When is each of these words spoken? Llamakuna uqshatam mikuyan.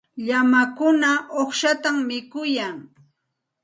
Llamakuna 0.25 1.11
uqshatam 1.41 1.97
mikuyan. 2.07 2.77